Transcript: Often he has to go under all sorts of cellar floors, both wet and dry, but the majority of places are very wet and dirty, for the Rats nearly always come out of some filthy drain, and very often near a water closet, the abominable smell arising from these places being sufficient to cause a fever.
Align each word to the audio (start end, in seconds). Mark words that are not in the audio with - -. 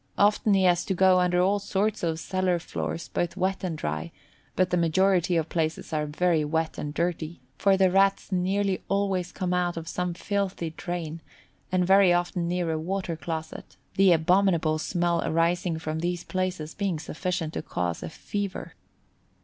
Often 0.17 0.55
he 0.55 0.63
has 0.63 0.83
to 0.85 0.95
go 0.95 1.19
under 1.19 1.39
all 1.39 1.59
sorts 1.59 2.01
of 2.01 2.19
cellar 2.19 2.57
floors, 2.57 3.07
both 3.09 3.37
wet 3.37 3.63
and 3.63 3.77
dry, 3.77 4.11
but 4.55 4.71
the 4.71 4.75
majority 4.75 5.37
of 5.37 5.47
places 5.47 5.93
are 5.93 6.07
very 6.07 6.43
wet 6.43 6.79
and 6.79 6.91
dirty, 6.91 7.39
for 7.59 7.77
the 7.77 7.91
Rats 7.91 8.31
nearly 8.31 8.81
always 8.89 9.31
come 9.31 9.53
out 9.53 9.77
of 9.77 9.87
some 9.87 10.15
filthy 10.15 10.71
drain, 10.71 11.21
and 11.71 11.85
very 11.85 12.11
often 12.11 12.47
near 12.47 12.71
a 12.71 12.79
water 12.79 13.15
closet, 13.15 13.77
the 13.93 14.11
abominable 14.11 14.79
smell 14.79 15.21
arising 15.23 15.77
from 15.77 15.99
these 15.99 16.23
places 16.23 16.73
being 16.73 16.97
sufficient 16.97 17.53
to 17.53 17.61
cause 17.61 18.01
a 18.01 18.09
fever. 18.09 18.73